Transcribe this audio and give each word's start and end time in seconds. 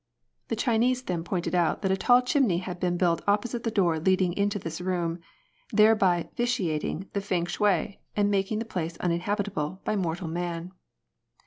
The 0.47 0.55
Chinese 0.55 1.03
then 1.03 1.23
pointed 1.23 1.53
out 1.53 1.83
that 1.83 1.91
a 1.91 1.95
tall 1.95 2.23
chimney 2.23 2.57
had 2.57 2.79
been 2.79 2.97
built 2.97 3.21
opposite 3.27 3.61
the 3.61 3.69
door 3.69 3.93
FENG 3.97 4.05
SHUI. 4.05 4.11
145 4.11 4.11
leading 4.11 4.43
into 4.43 4.57
this 4.57 4.81
room, 4.81 5.19
thereby 5.71 6.29
vitiating 6.35 7.07
the 7.13 7.21
Feng 7.21 7.45
shui, 7.45 7.99
and 8.15 8.31
making 8.31 8.57
the 8.57 8.65
place 8.65 8.97
uninhabitable 8.97 9.79
by 9.85 9.95
mortal 9.95 10.27
man. 10.27 10.71